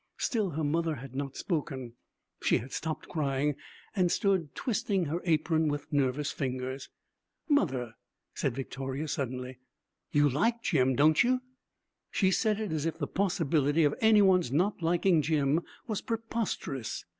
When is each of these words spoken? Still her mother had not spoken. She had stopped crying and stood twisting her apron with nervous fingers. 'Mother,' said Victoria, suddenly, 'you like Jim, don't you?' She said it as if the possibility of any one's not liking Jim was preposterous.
Still 0.17 0.49
her 0.57 0.63
mother 0.63 0.95
had 0.95 1.13
not 1.13 1.37
spoken. 1.37 1.93
She 2.41 2.57
had 2.57 2.71
stopped 2.71 3.07
crying 3.07 3.53
and 3.95 4.11
stood 4.11 4.55
twisting 4.55 5.05
her 5.05 5.21
apron 5.25 5.67
with 5.67 5.93
nervous 5.93 6.31
fingers. 6.31 6.89
'Mother,' 7.47 7.93
said 8.33 8.55
Victoria, 8.55 9.07
suddenly, 9.07 9.59
'you 10.11 10.27
like 10.27 10.63
Jim, 10.63 10.95
don't 10.95 11.23
you?' 11.23 11.43
She 12.09 12.31
said 12.31 12.59
it 12.59 12.71
as 12.71 12.87
if 12.87 12.97
the 12.97 13.05
possibility 13.05 13.83
of 13.83 13.93
any 14.01 14.23
one's 14.23 14.51
not 14.51 14.81
liking 14.81 15.21
Jim 15.21 15.61
was 15.85 16.01
preposterous. 16.01 17.05